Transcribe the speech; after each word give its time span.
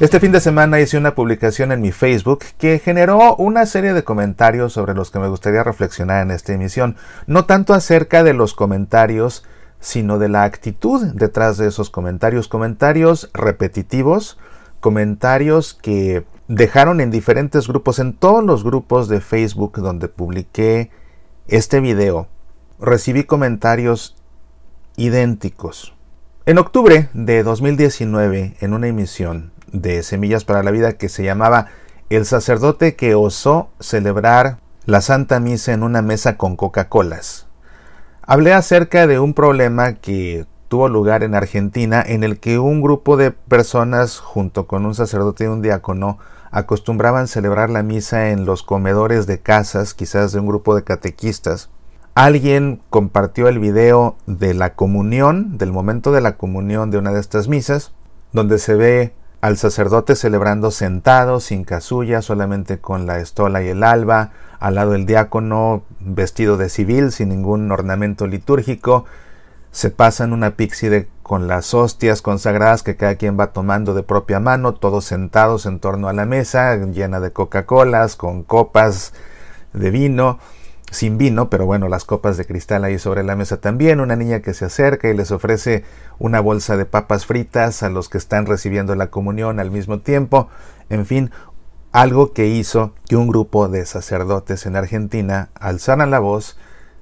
Este 0.00 0.18
fin 0.18 0.32
de 0.32 0.40
semana 0.40 0.80
hice 0.80 0.96
una 0.96 1.14
publicación 1.14 1.72
en 1.72 1.82
mi 1.82 1.92
Facebook 1.92 2.38
que 2.56 2.78
generó 2.78 3.36
una 3.36 3.66
serie 3.66 3.92
de 3.92 4.02
comentarios 4.02 4.72
sobre 4.72 4.94
los 4.94 5.10
que 5.10 5.18
me 5.18 5.28
gustaría 5.28 5.62
reflexionar 5.62 6.22
en 6.22 6.30
esta 6.30 6.54
emisión, 6.54 6.96
no 7.26 7.44
tanto 7.44 7.74
acerca 7.74 8.22
de 8.22 8.32
los 8.32 8.54
comentarios, 8.54 9.44
sino 9.78 10.18
de 10.18 10.30
la 10.30 10.44
actitud 10.44 11.04
detrás 11.12 11.58
de 11.58 11.68
esos 11.68 11.90
comentarios, 11.90 12.48
comentarios 12.48 13.28
repetitivos, 13.34 14.38
comentarios 14.80 15.74
que 15.74 16.24
dejaron 16.48 17.02
en 17.02 17.10
diferentes 17.10 17.68
grupos, 17.68 17.98
en 17.98 18.14
todos 18.14 18.42
los 18.42 18.64
grupos 18.64 19.06
de 19.06 19.20
Facebook 19.20 19.82
donde 19.82 20.08
publiqué 20.08 20.90
este 21.46 21.80
video, 21.80 22.26
recibí 22.80 23.24
comentarios 23.24 24.16
idénticos. 24.96 25.94
En 26.46 26.56
octubre 26.56 27.10
de 27.12 27.42
2019, 27.42 28.56
en 28.60 28.72
una 28.72 28.88
emisión 28.88 29.52
de 29.72 30.02
Semillas 30.02 30.44
para 30.44 30.62
la 30.62 30.70
Vida 30.70 30.94
que 30.94 31.08
se 31.08 31.22
llamaba 31.22 31.66
El 32.08 32.26
sacerdote 32.26 32.96
que 32.96 33.14
osó 33.14 33.70
celebrar 33.80 34.58
la 34.86 35.00
Santa 35.00 35.40
Misa 35.40 35.72
en 35.72 35.82
una 35.82 36.02
mesa 36.02 36.36
con 36.36 36.56
Coca-Colas. 36.56 37.46
Hablé 38.22 38.52
acerca 38.52 39.06
de 39.06 39.18
un 39.18 39.34
problema 39.34 39.94
que 39.94 40.46
tuvo 40.68 40.88
lugar 40.88 41.24
en 41.24 41.34
Argentina 41.34 42.02
en 42.06 42.22
el 42.22 42.38
que 42.38 42.58
un 42.58 42.80
grupo 42.80 43.16
de 43.16 43.32
personas 43.32 44.20
junto 44.20 44.66
con 44.66 44.86
un 44.86 44.94
sacerdote 44.94 45.44
y 45.44 45.48
un 45.48 45.62
diácono 45.62 46.18
acostumbraban 46.52 47.28
celebrar 47.28 47.70
la 47.70 47.82
misa 47.82 48.30
en 48.30 48.44
los 48.44 48.62
comedores 48.62 49.26
de 49.26 49.40
casas, 49.40 49.94
quizás 49.94 50.32
de 50.32 50.40
un 50.40 50.46
grupo 50.46 50.74
de 50.74 50.84
catequistas. 50.84 51.70
Alguien 52.14 52.80
compartió 52.90 53.48
el 53.48 53.58
video 53.58 54.16
de 54.26 54.54
la 54.54 54.74
comunión, 54.74 55.58
del 55.58 55.72
momento 55.72 56.12
de 56.12 56.20
la 56.20 56.36
comunión 56.36 56.90
de 56.90 56.98
una 56.98 57.12
de 57.12 57.20
estas 57.20 57.48
misas, 57.48 57.92
donde 58.32 58.58
se 58.58 58.74
ve 58.74 59.12
al 59.40 59.56
sacerdote 59.56 60.16
celebrando 60.16 60.70
sentado, 60.70 61.40
sin 61.40 61.64
casulla, 61.64 62.22
solamente 62.22 62.78
con 62.78 63.06
la 63.06 63.20
estola 63.20 63.62
y 63.62 63.68
el 63.68 63.82
alba, 63.82 64.32
al 64.58 64.74
lado 64.74 64.94
el 64.94 65.06
diácono 65.06 65.82
vestido 66.00 66.56
de 66.56 66.68
civil, 66.68 67.10
sin 67.12 67.30
ningún 67.30 67.70
ornamento 67.72 68.26
litúrgico, 68.26 69.06
se 69.72 69.90
pasan 69.90 70.32
una 70.32 70.56
píxide 70.56 71.08
con 71.22 71.46
las 71.46 71.74
hostias 71.74 72.22
consagradas 72.22 72.82
que 72.82 72.96
cada 72.96 73.14
quien 73.14 73.38
va 73.38 73.52
tomando 73.52 73.94
de 73.94 74.02
propia 74.02 74.40
mano, 74.40 74.74
todos 74.74 75.04
sentados 75.04 75.64
en 75.64 75.78
torno 75.78 76.08
a 76.08 76.12
la 76.12 76.26
mesa, 76.26 76.76
llena 76.76 77.20
de 77.20 77.30
Coca-Colas, 77.30 78.16
con 78.16 78.42
copas 78.42 79.14
de 79.72 79.90
vino, 79.90 80.38
sin 80.90 81.18
vino, 81.18 81.50
pero 81.50 81.66
bueno, 81.66 81.88
las 81.88 82.04
copas 82.04 82.36
de 82.36 82.44
cristal 82.44 82.84
ahí 82.84 82.98
sobre 82.98 83.22
la 83.22 83.36
mesa 83.36 83.60
también, 83.60 84.00
una 84.00 84.16
niña 84.16 84.40
que 84.40 84.54
se 84.54 84.64
acerca 84.64 85.08
y 85.08 85.16
les 85.16 85.30
ofrece 85.30 85.84
una 86.18 86.40
bolsa 86.40 86.76
de 86.76 86.84
papas 86.84 87.26
fritas 87.26 87.82
a 87.82 87.90
los 87.90 88.08
que 88.08 88.18
están 88.18 88.46
recibiendo 88.46 88.94
la 88.96 89.08
comunión 89.08 89.60
al 89.60 89.70
mismo 89.70 90.00
tiempo, 90.00 90.48
en 90.88 91.06
fin, 91.06 91.30
algo 91.92 92.32
que 92.32 92.46
hizo 92.46 92.92
que 93.08 93.16
un 93.16 93.28
grupo 93.28 93.68
de 93.68 93.86
sacerdotes 93.86 94.66
en 94.66 94.76
Argentina 94.76 95.50
alzaran 95.54 96.10
la 96.10 96.18
voz, 96.18 96.56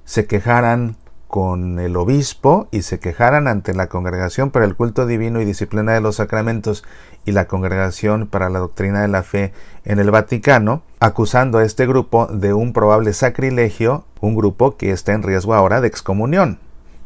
se 0.05 0.27
quejaran 0.27 0.97
con 1.29 1.79
el 1.79 1.97
obispo 1.97 2.69
y 2.71 2.83
se 2.83 2.98
quejaran 2.98 3.48
ante 3.48 3.75
la 3.75 3.89
Congregación 3.89 4.51
para 4.51 4.65
el 4.65 4.75
Culto 4.75 5.07
Divino 5.07 5.41
y 5.41 5.45
Disciplina 5.45 5.93
de 5.93 6.01
los 6.01 6.17
Sacramentos 6.17 6.84
y 7.27 7.33
la 7.33 7.47
Congregación 7.47 8.27
para 8.27 8.48
la 8.48 8.59
Doctrina 8.59 9.03
de 9.03 9.09
la 9.09 9.23
Fe 9.23 9.53
en 9.84 9.99
el 9.99 10.11
Vaticano, 10.11 10.83
acusando 11.01 11.59
a 11.59 11.65
este 11.65 11.87
grupo 11.87 12.27
de 12.27 12.55
un 12.55 12.73
probable 12.73 13.12
sacrilegio, 13.12 14.05
un 14.21 14.34
grupo 14.34 14.79
que 14.79 14.91
está 14.91 15.12
en 15.12 15.23
riesgo 15.23 15.55
ahora 15.55 15.83
de 15.83 15.89
excomunión. 15.89 16.59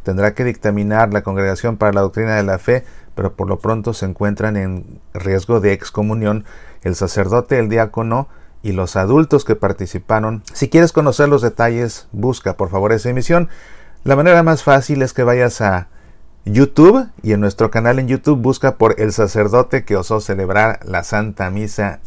Tendrá 0.05 0.35
que 0.35 0.45
dictaminar 0.45 1.13
la 1.13 1.23
Congregación 1.23 1.77
para 1.77 1.93
la 1.93 2.01
Doctrina 2.03 2.37
de 2.37 2.45
la 2.45 2.59
Fe, 2.59 2.85
pero 3.17 3.35
por 3.35 3.49
lo 3.49 3.59
pronto 3.59 3.93
se 3.93 4.07
encuentran 4.07 4.57
en 4.57 5.01
riesgo 5.15 5.61
de 5.61 5.73
excomunión 5.73 6.45
el 6.83 6.95
sacerdote, 6.95 7.59
el 7.59 7.69
diácono 7.69 8.29
y 8.63 8.71
los 8.71 8.95
adultos 8.95 9.45
que 9.45 9.57
participaron. 9.57 10.45
Si 10.53 10.69
quieres 10.69 10.93
conocer 10.93 11.29
los 11.29 11.43
detalles, 11.43 12.07
busca 12.13 12.57
por 12.57 12.71
favor 12.71 12.93
esa 12.93 13.11
emisión. 13.11 13.49
La 14.05 14.17
manera 14.17 14.43
más 14.43 14.65
fácil 14.65 15.01
es 15.03 15.13
que 15.13 15.23
vayas 15.23 15.61
a 15.61 15.87
YouTube 16.45 17.07
y 17.23 17.35
en 17.35 17.41
nuestro 17.41 17.71
canal 17.71 18.01
en 18.01 18.09
YouTube 18.09 18.41
busca 18.41 18.77
por 18.77 19.01
el 19.01 19.13
sacerdote 19.13 19.85
que 19.85 19.97
osó 19.97 20.21
celebrar 20.21 20.81
la 20.85 21.05
Santa 21.05 21.51
Misa 21.51 22.01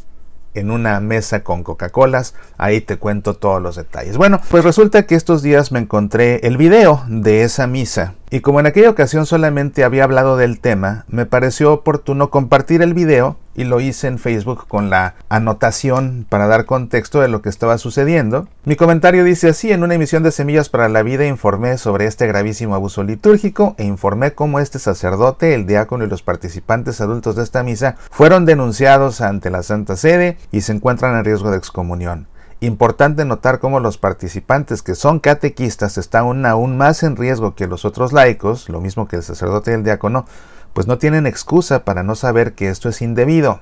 en 0.55 0.71
una 0.71 0.99
mesa 0.99 1.45
con 1.45 1.63
Coca-Colas. 1.63 2.35
Ahí 2.57 2.81
te 2.81 2.97
cuento 2.97 3.35
todos 3.35 3.61
los 3.61 3.77
detalles. 3.77 4.17
Bueno, 4.17 4.41
pues 4.49 4.65
resulta 4.65 5.05
que 5.05 5.15
estos 5.15 5.41
días 5.41 5.71
me 5.71 5.79
encontré 5.79 6.45
el 6.45 6.57
video 6.57 7.01
de 7.07 7.43
esa 7.43 7.65
misa. 7.65 8.15
Y 8.29 8.41
como 8.41 8.59
en 8.59 8.65
aquella 8.65 8.89
ocasión 8.89 9.25
solamente 9.25 9.85
había 9.85 10.03
hablado 10.03 10.35
del 10.35 10.59
tema, 10.59 11.05
me 11.07 11.25
pareció 11.25 11.71
oportuno 11.71 12.29
compartir 12.29 12.81
el 12.81 12.93
video 12.93 13.37
y 13.55 13.63
lo 13.63 13.79
hice 13.79 14.07
en 14.07 14.19
Facebook 14.19 14.67
con 14.67 14.89
la 14.89 15.15
anotación 15.29 16.25
para 16.29 16.47
dar 16.47 16.65
contexto 16.65 17.21
de 17.21 17.27
lo 17.27 17.41
que 17.41 17.49
estaba 17.49 17.77
sucediendo. 17.77 18.47
Mi 18.65 18.75
comentario 18.75 19.23
dice 19.23 19.49
así, 19.49 19.71
en 19.71 19.83
una 19.83 19.95
emisión 19.95 20.23
de 20.23 20.31
Semillas 20.31 20.69
para 20.69 20.89
la 20.89 21.03
Vida 21.03 21.25
informé 21.25 21.77
sobre 21.77 22.05
este 22.05 22.27
gravísimo 22.27 22.75
abuso 22.75 23.03
litúrgico 23.03 23.75
e 23.77 23.85
informé 23.85 24.33
cómo 24.33 24.59
este 24.59 24.79
sacerdote, 24.79 25.53
el 25.53 25.65
diácono 25.65 26.03
y 26.03 26.07
los 26.07 26.21
participantes 26.21 27.01
adultos 27.01 27.35
de 27.35 27.43
esta 27.43 27.63
misa 27.63 27.95
fueron 28.11 28.45
denunciados 28.45 29.21
ante 29.21 29.49
la 29.49 29.63
Santa 29.63 29.95
Sede 29.95 30.37
y 30.51 30.61
se 30.61 30.73
encuentran 30.73 31.15
en 31.15 31.25
riesgo 31.25 31.51
de 31.51 31.57
excomunión. 31.57 32.27
Importante 32.61 33.25
notar 33.25 33.59
cómo 33.59 33.79
los 33.79 33.97
participantes 33.97 34.81
que 34.81 34.95
son 34.95 35.19
catequistas 35.19 35.97
están 35.97 36.45
aún 36.45 36.77
más 36.77 37.03
en 37.03 37.17
riesgo 37.17 37.53
que 37.53 37.67
los 37.67 37.83
otros 37.83 38.13
laicos, 38.13 38.69
lo 38.69 38.79
mismo 38.79 39.07
que 39.07 39.17
el 39.17 39.23
sacerdote 39.23 39.71
y 39.71 39.73
el 39.75 39.83
diácono, 39.83 40.25
pues 40.75 40.87
no 40.87 40.97
tienen 40.97 41.25
excusa 41.25 41.85
para 41.85 42.03
no 42.03 42.15
saber 42.15 42.53
que 42.53 42.67
esto 42.67 42.89
es 42.89 43.01
indebido. 43.01 43.61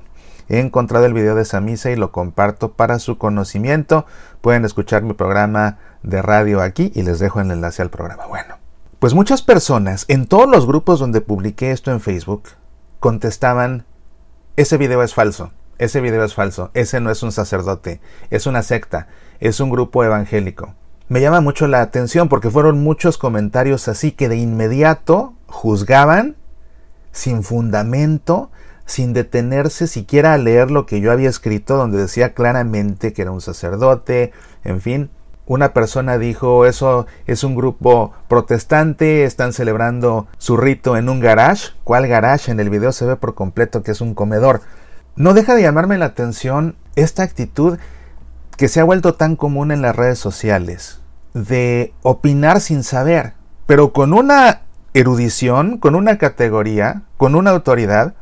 He 0.50 0.60
encontrado 0.60 1.06
el 1.06 1.14
video 1.14 1.36
de 1.36 1.44
esa 1.44 1.62
misa 1.62 1.92
y 1.92 1.96
lo 1.96 2.12
comparto 2.12 2.74
para 2.74 2.98
su 2.98 3.20
conocimiento. 3.20 4.08
Pueden 4.42 4.66
escuchar 4.66 5.04
mi 5.04 5.14
programa 5.14 5.78
de 6.02 6.24
radio 6.24 6.60
aquí 6.60 6.92
y 6.96 7.04
les 7.04 7.20
dejo 7.20 7.40
el 7.40 7.52
enlace 7.52 7.84
al 7.84 7.92
programa. 7.92 8.26
Bueno, 8.26 8.56
pues 8.98 9.14
muchas 9.14 9.44
personas 9.44 10.06
en 10.08 10.26
todos 10.26 10.50
los 10.50 10.66
grupos 10.66 11.00
donde 11.00 11.22
publiqué 11.22 11.70
esto 11.70 11.92
en 11.92 12.02
Facebook 12.02 12.50
contestaban, 13.00 13.86
ese 14.56 14.78
video 14.78 15.04
es 15.04 15.14
falso. 15.14 15.52
Ese 15.78 16.02
video 16.02 16.24
es 16.24 16.34
falso, 16.34 16.72
ese 16.74 17.00
no 17.00 17.12
es 17.12 17.22
un 17.22 17.32
sacerdote, 17.32 18.02
es 18.30 18.48
una 18.48 18.64
secta, 18.64 19.08
es 19.40 19.60
un 19.60 19.70
grupo 19.70 20.04
evangélico. 20.04 20.74
Me 21.10 21.22
llama 21.22 21.42
mucho 21.42 21.68
la 21.68 21.82
atención 21.82 22.28
porque 22.28 22.50
fueron 22.50 22.82
muchos 22.84 23.20
comentarios 23.20 23.88
así 23.88 24.14
que 24.14 24.30
de 24.30 24.38
inmediato 24.38 25.34
juzgaban, 25.48 26.38
sin 27.14 27.44
fundamento, 27.44 28.52
sin 28.86 29.14
detenerse 29.14 29.88
siquiera 29.88 30.34
a 30.34 30.38
leer 30.38 30.70
lo 30.70 30.86
que 30.86 31.00
yo 31.00 31.14
había 31.14 31.30
escrito, 31.30 31.78
donde 31.78 32.00
decía 32.00 32.34
claramente 32.34 33.14
que 33.14 33.22
era 33.22 33.32
un 33.32 33.40
sacerdote, 33.40 34.34
en 34.66 34.82
fin. 34.82 35.10
Una 35.46 35.74
persona 35.74 36.18
dijo, 36.18 36.66
eso 36.66 37.06
es 37.26 37.44
un 37.44 37.56
grupo 37.56 38.14
protestante, 38.28 39.26
están 39.26 39.54
celebrando 39.54 40.28
su 40.38 40.58
rito 40.58 40.98
en 40.98 41.10
un 41.10 41.20
garage. 41.20 41.70
¿Cuál 41.84 42.08
garage? 42.08 42.52
En 42.52 42.60
el 42.60 42.70
video 42.70 42.92
se 42.92 43.06
ve 43.06 43.16
por 43.16 43.36
completo 43.36 43.84
que 43.84 43.92
es 43.92 44.02
un 44.02 44.16
comedor. 44.16 44.62
No 45.16 45.34
deja 45.34 45.54
de 45.54 45.62
llamarme 45.62 45.98
la 45.98 46.06
atención 46.06 46.76
esta 46.96 47.24
actitud 47.24 47.78
que 48.58 48.68
se 48.68 48.80
ha 48.80 48.86
vuelto 48.86 49.16
tan 49.16 49.36
común 49.36 49.72
en 49.72 49.82
las 49.82 49.96
redes 49.96 50.20
sociales, 50.20 51.02
de 51.34 51.94
opinar 52.04 52.62
sin 52.62 52.84
saber, 52.84 53.34
pero 53.66 53.92
con 53.94 54.14
una 54.14 54.62
erudición, 54.94 55.78
con 55.78 55.96
una 55.96 56.18
categoría, 56.18 57.04
con 57.18 57.36
una 57.36 57.52
autoridad, 57.52 58.14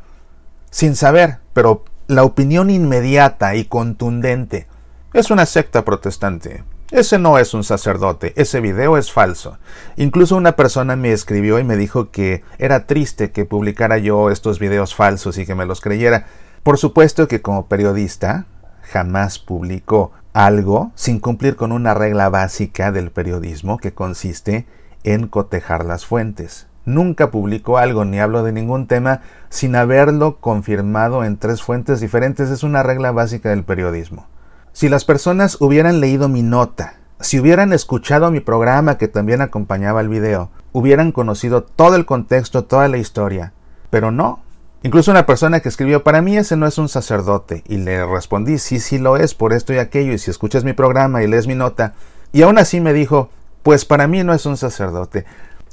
sin 0.69 0.95
saber, 0.95 1.39
pero 1.53 1.83
la 2.07 2.23
opinión 2.23 2.69
inmediata 2.69 3.55
y 3.55 3.65
contundente. 3.65 4.67
Es 5.13 5.31
una 5.31 5.45
secta 5.45 5.83
protestante. 5.83 6.63
Ese 6.91 7.17
no 7.19 7.37
es 7.37 7.53
un 7.53 7.63
sacerdote, 7.63 8.33
ese 8.35 8.59
video 8.59 8.97
es 8.97 9.13
falso. 9.13 9.57
Incluso 9.95 10.35
una 10.35 10.57
persona 10.57 10.97
me 10.97 11.13
escribió 11.13 11.57
y 11.57 11.63
me 11.63 11.77
dijo 11.77 12.11
que 12.11 12.43
era 12.57 12.85
triste 12.85 13.31
que 13.31 13.45
publicara 13.45 13.97
yo 13.97 14.29
estos 14.29 14.59
videos 14.59 14.93
falsos 14.93 15.37
y 15.37 15.45
que 15.45 15.55
me 15.55 15.65
los 15.65 15.79
creyera. 15.79 16.25
Por 16.63 16.77
supuesto 16.77 17.29
que 17.29 17.41
como 17.41 17.67
periodista 17.67 18.45
jamás 18.81 19.39
publicó 19.39 20.11
algo 20.33 20.91
sin 20.95 21.19
cumplir 21.19 21.55
con 21.55 21.71
una 21.71 21.93
regla 21.93 22.29
básica 22.29 22.91
del 22.91 23.09
periodismo 23.11 23.77
que 23.77 23.93
consiste 23.93 24.65
en 25.03 25.27
cotejar 25.27 25.85
las 25.85 26.05
fuentes. 26.05 26.67
Nunca 26.85 27.31
publico 27.31 27.77
algo 27.77 28.05
ni 28.05 28.19
hablo 28.19 28.43
de 28.43 28.51
ningún 28.51 28.87
tema 28.87 29.21
sin 29.49 29.75
haberlo 29.75 30.37
confirmado 30.37 31.23
en 31.23 31.37
tres 31.37 31.61
fuentes 31.61 31.99
diferentes. 31.99 32.49
Es 32.49 32.63
una 32.63 32.83
regla 32.83 33.11
básica 33.11 33.49
del 33.49 33.63
periodismo. 33.63 34.27
Si 34.73 34.89
las 34.89 35.05
personas 35.05 35.57
hubieran 35.59 35.99
leído 35.99 36.29
mi 36.29 36.41
nota, 36.41 36.95
si 37.19 37.39
hubieran 37.39 37.73
escuchado 37.73 38.31
mi 38.31 38.39
programa 38.39 38.97
que 38.97 39.07
también 39.07 39.41
acompañaba 39.41 40.01
el 40.01 40.09
video, 40.09 40.49
hubieran 40.71 41.11
conocido 41.11 41.63
todo 41.63 41.95
el 41.95 42.05
contexto, 42.05 42.63
toda 42.63 42.87
la 42.87 42.97
historia. 42.97 43.53
Pero 43.89 44.11
no, 44.11 44.39
Incluso 44.83 45.11
una 45.11 45.27
persona 45.27 45.59
que 45.59 45.69
escribió, 45.69 46.03
para 46.03 46.23
mí 46.23 46.37
ese 46.37 46.57
no 46.57 46.65
es 46.65 46.79
un 46.79 46.89
sacerdote. 46.89 47.63
Y 47.67 47.77
le 47.77 48.03
respondí, 48.05 48.57
sí, 48.57 48.79
sí 48.79 48.97
lo 48.97 49.15
es, 49.15 49.35
por 49.35 49.53
esto 49.53 49.73
y 49.73 49.77
aquello. 49.77 50.13
Y 50.13 50.17
si 50.17 50.31
escuchas 50.31 50.63
mi 50.63 50.73
programa 50.73 51.21
y 51.21 51.27
lees 51.27 51.45
mi 51.45 51.53
nota. 51.53 51.93
Y 52.31 52.41
aún 52.41 52.57
así 52.57 52.81
me 52.81 52.91
dijo, 52.91 53.29
pues 53.61 53.85
para 53.85 54.07
mí 54.07 54.23
no 54.23 54.33
es 54.33 54.47
un 54.47 54.57
sacerdote. 54.57 55.25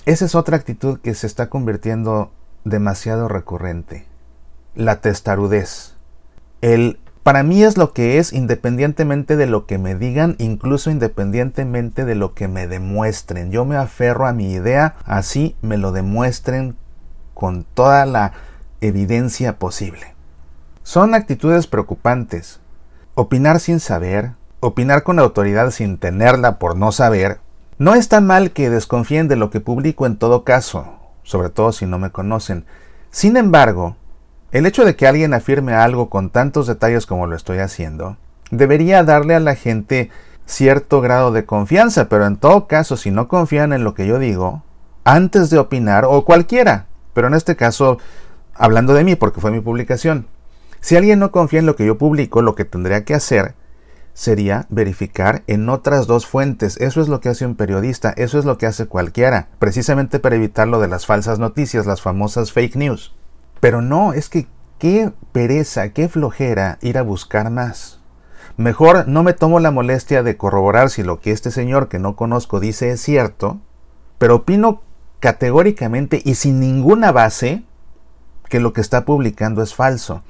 Esa 0.08 0.24
es 0.24 0.34
otra 0.34 0.56
actitud 0.56 1.00
que 1.00 1.12
se 1.12 1.26
está 1.26 1.50
convirtiendo 1.50 2.30
demasiado 2.64 3.28
recurrente. 3.28 4.06
La 4.74 5.02
testarudez. 5.02 5.96
El 6.62 6.98
para 7.22 7.42
mí 7.42 7.62
es 7.62 7.76
lo 7.76 7.92
que 7.92 8.16
es 8.16 8.32
independientemente 8.32 9.36
de 9.36 9.44
lo 9.44 9.66
que 9.66 9.76
me 9.76 9.94
digan, 9.94 10.34
incluso 10.38 10.90
independientemente 10.90 12.06
de 12.06 12.14
lo 12.14 12.32
que 12.32 12.48
me 12.48 12.66
demuestren. 12.66 13.50
Yo 13.50 13.66
me 13.66 13.76
aferro 13.76 14.26
a 14.26 14.32
mi 14.32 14.50
idea, 14.50 14.94
así 15.04 15.56
me 15.60 15.76
lo 15.76 15.92
demuestren 15.92 16.74
con 17.34 17.64
toda 17.64 18.06
la 18.06 18.32
evidencia 18.80 19.58
posible. 19.58 20.14
Son 20.84 21.12
actitudes 21.12 21.66
preocupantes. 21.66 22.60
Opinar 23.14 23.60
sin 23.60 23.78
saber, 23.78 24.30
opinar 24.60 25.02
con 25.02 25.18
autoridad 25.18 25.70
sin 25.70 25.98
tenerla 25.98 26.58
por 26.58 26.78
no 26.78 26.92
saber, 26.92 27.40
no 27.78 27.94
está 27.94 28.20
mal 28.20 28.50
que 28.50 28.70
desconfíen 28.70 29.28
de 29.28 29.36
lo 29.36 29.50
que 29.50 29.60
publico 29.60 30.04
en 30.04 30.16
todo 30.16 30.42
caso, 30.42 30.98
sobre 31.22 31.48
todo 31.48 31.70
si 31.70 31.86
no 31.86 31.98
me 31.98 32.10
conocen. 32.10 32.64
Sin 33.10 33.36
embargo, 33.36 33.96
el 34.50 34.66
hecho 34.66 34.84
de 34.84 34.96
que 34.96 35.06
alguien 35.06 35.32
afirme 35.32 35.74
algo 35.74 36.10
con 36.10 36.30
tantos 36.30 36.66
detalles 36.66 37.06
como 37.06 37.28
lo 37.28 37.36
estoy 37.36 37.58
haciendo, 37.58 38.16
debería 38.50 39.04
darle 39.04 39.36
a 39.36 39.40
la 39.40 39.54
gente 39.54 40.10
cierto 40.44 41.00
grado 41.00 41.30
de 41.30 41.44
confianza, 41.44 42.08
pero 42.08 42.26
en 42.26 42.36
todo 42.36 42.66
caso, 42.66 42.96
si 42.96 43.12
no 43.12 43.28
confían 43.28 43.72
en 43.72 43.84
lo 43.84 43.94
que 43.94 44.06
yo 44.06 44.18
digo, 44.18 44.64
antes 45.04 45.48
de 45.48 45.58
opinar, 45.58 46.04
o 46.04 46.24
cualquiera, 46.24 46.86
pero 47.14 47.28
en 47.28 47.34
este 47.34 47.54
caso, 47.54 47.98
hablando 48.54 48.92
de 48.92 49.04
mí, 49.04 49.14
porque 49.14 49.40
fue 49.40 49.52
mi 49.52 49.60
publicación, 49.60 50.26
si 50.80 50.96
alguien 50.96 51.18
no 51.18 51.30
confía 51.30 51.60
en 51.60 51.66
lo 51.66 51.76
que 51.76 51.86
yo 51.86 51.96
publico, 51.96 52.42
lo 52.42 52.54
que 52.54 52.64
tendría 52.64 53.04
que 53.04 53.14
hacer 53.14 53.54
sería 54.18 54.66
verificar 54.68 55.44
en 55.46 55.68
otras 55.68 56.08
dos 56.08 56.26
fuentes. 56.26 56.76
Eso 56.78 57.00
es 57.00 57.06
lo 57.06 57.20
que 57.20 57.28
hace 57.28 57.46
un 57.46 57.54
periodista, 57.54 58.10
eso 58.16 58.40
es 58.40 58.44
lo 58.44 58.58
que 58.58 58.66
hace 58.66 58.86
cualquiera, 58.86 59.46
precisamente 59.60 60.18
para 60.18 60.34
evitar 60.34 60.66
lo 60.66 60.80
de 60.80 60.88
las 60.88 61.06
falsas 61.06 61.38
noticias, 61.38 61.86
las 61.86 62.02
famosas 62.02 62.50
fake 62.50 62.74
news. 62.74 63.14
Pero 63.60 63.80
no, 63.80 64.14
es 64.14 64.28
que 64.28 64.48
qué 64.80 65.12
pereza, 65.30 65.90
qué 65.90 66.08
flojera 66.08 66.78
ir 66.80 66.98
a 66.98 67.02
buscar 67.02 67.48
más. 67.50 68.00
Mejor 68.56 69.06
no 69.06 69.22
me 69.22 69.34
tomo 69.34 69.60
la 69.60 69.70
molestia 69.70 70.24
de 70.24 70.36
corroborar 70.36 70.90
si 70.90 71.04
lo 71.04 71.20
que 71.20 71.30
este 71.30 71.52
señor 71.52 71.88
que 71.88 72.00
no 72.00 72.16
conozco 72.16 72.58
dice 72.58 72.90
es 72.90 73.00
cierto, 73.00 73.60
pero 74.18 74.34
opino 74.34 74.82
categóricamente 75.20 76.22
y 76.24 76.34
sin 76.34 76.58
ninguna 76.58 77.12
base 77.12 77.62
que 78.48 78.58
lo 78.58 78.72
que 78.72 78.80
está 78.80 79.04
publicando 79.04 79.62
es 79.62 79.76
falso. 79.76 80.24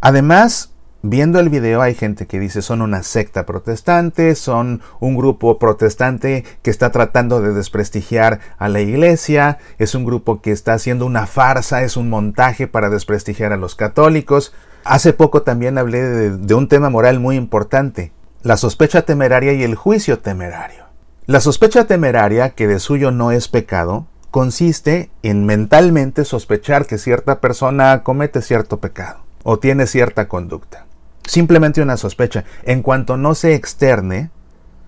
Además, 0.00 0.72
viendo 1.02 1.40
el 1.40 1.48
video 1.48 1.80
hay 1.82 1.94
gente 1.94 2.26
que 2.26 2.38
dice 2.38 2.62
son 2.62 2.82
una 2.82 3.02
secta 3.02 3.46
protestante, 3.46 4.34
son 4.34 4.82
un 5.00 5.16
grupo 5.16 5.58
protestante 5.58 6.44
que 6.62 6.70
está 6.70 6.90
tratando 6.90 7.40
de 7.40 7.52
desprestigiar 7.52 8.40
a 8.58 8.68
la 8.68 8.80
iglesia, 8.80 9.58
es 9.78 9.94
un 9.94 10.04
grupo 10.04 10.40
que 10.40 10.52
está 10.52 10.74
haciendo 10.74 11.06
una 11.06 11.26
farsa, 11.26 11.82
es 11.82 11.96
un 11.96 12.10
montaje 12.10 12.66
para 12.66 12.90
desprestigiar 12.90 13.52
a 13.52 13.56
los 13.56 13.74
católicos. 13.74 14.52
Hace 14.84 15.12
poco 15.12 15.42
también 15.42 15.78
hablé 15.78 16.02
de, 16.02 16.54
un 16.54 16.68
tema 16.68 16.90
moral 16.90 17.20
muy 17.20 17.36
importante, 17.36 18.12
la 18.42 18.56
sospecha 18.56 19.02
temeraria 19.02 19.52
y 19.52 19.62
el 19.62 19.74
juicio 19.74 20.18
temerario. 20.18 20.84
La 21.26 21.40
sospecha 21.40 21.86
temeraria, 21.86 22.50
que 22.50 22.66
de 22.66 22.80
suyo 22.80 23.10
no 23.10 23.30
es 23.30 23.48
pecado, 23.48 24.06
consiste 24.30 25.10
en 25.22 25.44
mentalmente 25.44 26.24
sospechar 26.24 26.86
que 26.86 26.98
cierta 26.98 27.40
persona 27.40 28.02
comete 28.02 28.42
cierto 28.42 28.80
pecado 28.80 29.20
o 29.42 29.58
tiene 29.58 29.86
cierta 29.86 30.28
conducta. 30.28 30.86
Simplemente 31.30 31.80
una 31.80 31.96
sospecha. 31.96 32.42
En 32.64 32.82
cuanto 32.82 33.16
no 33.16 33.36
se 33.36 33.54
externe, 33.54 34.32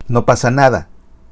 no 0.09 0.25
pasa 0.25 0.51
nada. 0.51 0.89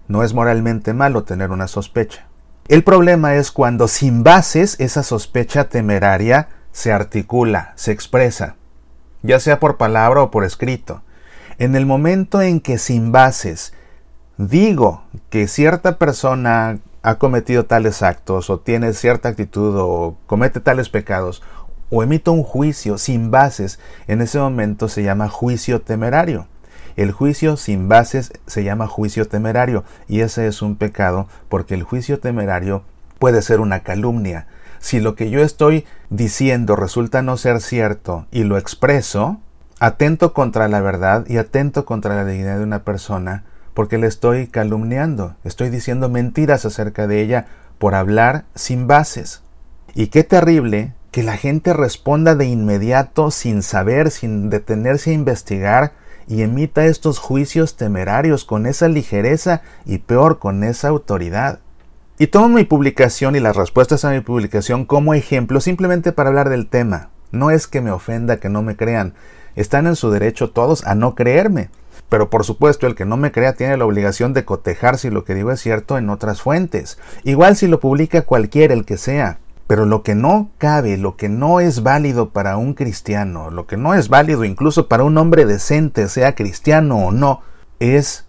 No 0.06 0.22
es 0.22 0.34
moralmente 0.34 0.94
malo 0.94 1.24
tener 1.24 1.50
una 1.50 1.66
sospecha. 1.66 2.28
El 2.68 2.84
problema 2.84 3.34
es 3.34 3.50
cuando 3.50 3.88
sin 3.88 4.22
bases 4.22 4.76
esa 4.78 5.02
sospecha 5.02 5.64
temeraria 5.64 6.48
se 6.70 6.92
articula, 6.92 7.72
se 7.74 7.90
expresa, 7.90 8.54
ya 9.22 9.40
sea 9.40 9.58
por 9.58 9.78
palabra 9.78 10.22
o 10.22 10.30
por 10.30 10.44
escrito. 10.44 11.02
En 11.58 11.74
el 11.74 11.86
momento 11.86 12.40
en 12.40 12.60
que 12.60 12.78
sin 12.78 13.10
bases 13.10 13.72
digo 14.36 15.02
que 15.28 15.48
cierta 15.48 15.98
persona 15.98 16.78
ha 17.02 17.16
cometido 17.16 17.64
tales 17.64 18.02
actos 18.02 18.48
o 18.48 18.60
tiene 18.60 18.92
cierta 18.92 19.30
actitud 19.30 19.74
o 19.76 20.16
comete 20.26 20.60
tales 20.60 20.88
pecados 20.88 21.42
o 21.90 22.02
emito 22.02 22.32
un 22.32 22.42
juicio 22.42 22.98
sin 22.98 23.30
bases, 23.30 23.78
en 24.06 24.20
ese 24.20 24.38
momento 24.38 24.88
se 24.88 25.02
llama 25.02 25.28
juicio 25.28 25.80
temerario. 25.80 26.46
El 26.96 27.12
juicio 27.12 27.56
sin 27.56 27.88
bases 27.88 28.32
se 28.46 28.64
llama 28.64 28.86
juicio 28.86 29.26
temerario 29.26 29.84
y 30.08 30.20
ese 30.20 30.46
es 30.46 30.62
un 30.62 30.76
pecado 30.76 31.28
porque 31.48 31.74
el 31.74 31.82
juicio 31.82 32.18
temerario 32.20 32.82
puede 33.18 33.42
ser 33.42 33.60
una 33.60 33.80
calumnia. 33.80 34.46
Si 34.80 35.00
lo 35.00 35.14
que 35.14 35.30
yo 35.30 35.42
estoy 35.42 35.84
diciendo 36.08 36.74
resulta 36.74 37.22
no 37.22 37.36
ser 37.36 37.60
cierto 37.60 38.26
y 38.30 38.44
lo 38.44 38.58
expreso, 38.58 39.38
atento 39.78 40.32
contra 40.32 40.68
la 40.68 40.80
verdad 40.80 41.26
y 41.28 41.36
atento 41.36 41.84
contra 41.84 42.14
la 42.14 42.24
dignidad 42.24 42.58
de 42.58 42.64
una 42.64 42.82
persona 42.82 43.44
porque 43.74 43.98
le 43.98 44.06
estoy 44.06 44.48
calumniando, 44.48 45.36
estoy 45.44 45.70
diciendo 45.70 46.08
mentiras 46.08 46.64
acerca 46.64 47.06
de 47.06 47.22
ella 47.22 47.46
por 47.78 47.94
hablar 47.94 48.44
sin 48.54 48.86
bases. 48.86 49.42
Y 49.94 50.08
qué 50.08 50.24
terrible 50.24 50.92
que 51.10 51.22
la 51.22 51.36
gente 51.36 51.72
responda 51.72 52.34
de 52.34 52.46
inmediato 52.46 53.30
sin 53.30 53.62
saber, 53.62 54.10
sin 54.10 54.50
detenerse 54.50 55.10
a 55.10 55.14
investigar 55.14 55.92
y 56.28 56.42
emita 56.42 56.86
estos 56.86 57.18
juicios 57.18 57.76
temerarios 57.76 58.44
con 58.44 58.66
esa 58.66 58.88
ligereza 58.88 59.62
y 59.84 59.98
peor 59.98 60.38
con 60.38 60.62
esa 60.62 60.88
autoridad. 60.88 61.58
Y 62.18 62.28
tomo 62.28 62.48
mi 62.48 62.64
publicación 62.64 63.34
y 63.34 63.40
las 63.40 63.56
respuestas 63.56 64.04
a 64.04 64.10
mi 64.10 64.20
publicación 64.20 64.84
como 64.84 65.14
ejemplo 65.14 65.60
simplemente 65.60 66.12
para 66.12 66.28
hablar 66.28 66.48
del 66.48 66.68
tema. 66.68 67.10
No 67.32 67.50
es 67.50 67.66
que 67.66 67.80
me 67.80 67.90
ofenda 67.90 68.38
que 68.38 68.48
no 68.48 68.62
me 68.62 68.76
crean. 68.76 69.14
Están 69.56 69.86
en 69.86 69.96
su 69.96 70.10
derecho 70.10 70.50
todos 70.50 70.86
a 70.86 70.94
no 70.94 71.14
creerme. 71.14 71.70
Pero 72.08 72.28
por 72.28 72.44
supuesto 72.44 72.86
el 72.86 72.94
que 72.94 73.04
no 73.04 73.16
me 73.16 73.32
crea 73.32 73.54
tiene 73.54 73.76
la 73.76 73.84
obligación 73.84 74.32
de 74.32 74.44
cotejar 74.44 74.98
si 74.98 75.10
lo 75.10 75.24
que 75.24 75.34
digo 75.34 75.50
es 75.50 75.60
cierto 75.60 75.96
en 75.96 76.10
otras 76.10 76.42
fuentes. 76.42 76.98
Igual 77.24 77.56
si 77.56 77.66
lo 77.66 77.80
publica 77.80 78.22
cualquiera, 78.22 78.74
el 78.74 78.84
que 78.84 78.96
sea. 78.96 79.38
Pero 79.70 79.86
lo 79.86 80.02
que 80.02 80.16
no 80.16 80.50
cabe, 80.58 80.96
lo 80.96 81.16
que 81.16 81.28
no 81.28 81.60
es 81.60 81.84
válido 81.84 82.30
para 82.30 82.56
un 82.56 82.74
cristiano, 82.74 83.52
lo 83.52 83.68
que 83.68 83.76
no 83.76 83.94
es 83.94 84.08
válido 84.08 84.44
incluso 84.44 84.88
para 84.88 85.04
un 85.04 85.16
hombre 85.16 85.46
decente, 85.46 86.08
sea 86.08 86.34
cristiano 86.34 87.06
o 87.06 87.12
no, 87.12 87.42
es 87.78 88.24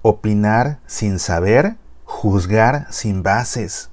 opinar 0.00 0.78
sin 0.86 1.18
saber, 1.18 1.76
juzgar 2.04 2.86
sin 2.88 3.22
bases. 3.22 3.90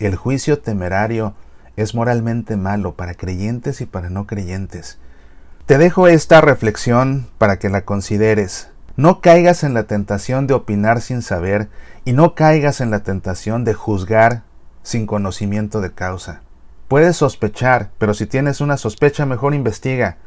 El 0.00 0.16
juicio 0.16 0.58
temerario 0.58 1.34
es 1.76 1.94
moralmente 1.94 2.56
malo 2.56 2.96
para 2.96 3.14
creyentes 3.14 3.80
y 3.80 3.86
para 3.86 4.10
no 4.10 4.26
creyentes. 4.26 4.98
Te 5.66 5.78
dejo 5.78 6.08
esta 6.08 6.40
reflexión 6.40 7.28
para 7.38 7.60
que 7.60 7.68
la 7.68 7.84
consideres. 7.84 8.68
No 8.96 9.20
caigas 9.20 9.62
en 9.62 9.74
la 9.74 9.84
tentación 9.84 10.48
de 10.48 10.54
opinar 10.54 11.02
sin 11.02 11.22
saber 11.22 11.68
y 12.04 12.14
no 12.14 12.34
caigas 12.34 12.80
en 12.80 12.90
la 12.90 13.04
tentación 13.04 13.62
de 13.62 13.74
juzgar 13.74 14.42
sin 14.82 15.06
conocimiento 15.06 15.80
de 15.80 15.92
causa. 15.92 16.42
Puedes 16.88 17.16
sospechar, 17.16 17.90
pero 17.98 18.14
si 18.14 18.26
tienes 18.26 18.60
una 18.60 18.76
sospecha 18.76 19.24
mejor 19.26 19.54
investiga, 19.54 20.18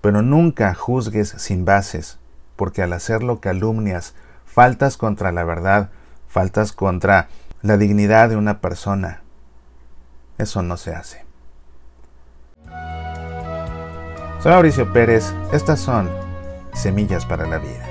pero 0.00 0.22
nunca 0.22 0.74
juzgues 0.74 1.28
sin 1.28 1.64
bases, 1.64 2.18
porque 2.56 2.82
al 2.82 2.92
hacerlo 2.92 3.40
calumnias, 3.40 4.14
faltas 4.44 4.96
contra 4.96 5.32
la 5.32 5.44
verdad, 5.44 5.90
faltas 6.26 6.72
contra 6.72 7.28
la 7.62 7.76
dignidad 7.76 8.28
de 8.28 8.36
una 8.36 8.60
persona. 8.60 9.22
Eso 10.38 10.62
no 10.62 10.76
se 10.76 10.94
hace. 10.94 11.24
Soy 14.42 14.52
Mauricio 14.52 14.90
Pérez, 14.92 15.34
estas 15.52 15.80
son 15.80 16.08
Semillas 16.72 17.26
para 17.26 17.46
la 17.46 17.58
Vida. 17.58 17.89